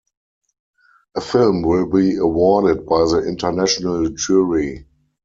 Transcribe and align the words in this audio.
A 1.15 1.21
film 1.21 1.61
will 1.61 1.85
be 1.85 2.17
awarded 2.17 2.87
by 2.87 3.01
the 3.03 3.23
international 3.27 4.09
jury. 4.09 4.87